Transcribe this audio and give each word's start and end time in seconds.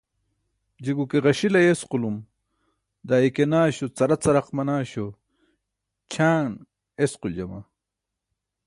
je 0.83 0.91
guke 0.97 1.17
śuwa 1.17 1.23
ġaśil 1.27 1.53
ayesqulum 1.59 2.17
daa 3.07 3.21
ike 3.27 3.43
naśo 3.51 3.85
caracaraq 3.97 4.47
manaaśo 4.57 5.05
ćʰaaṅ 6.11 6.45
esquljama 7.03 7.59